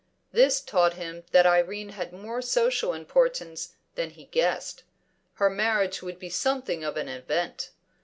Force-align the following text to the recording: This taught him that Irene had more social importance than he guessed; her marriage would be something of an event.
This 0.31 0.61
taught 0.61 0.93
him 0.95 1.25
that 1.31 1.45
Irene 1.45 1.89
had 1.89 2.11
more 2.11 2.41
social 2.41 2.91
importance 2.91 3.75
than 3.93 4.09
he 4.09 4.23
guessed; 4.25 4.81
her 5.33 5.47
marriage 5.47 6.01
would 6.01 6.17
be 6.17 6.27
something 6.27 6.83
of 6.83 6.97
an 6.97 7.07
event. 7.07 7.69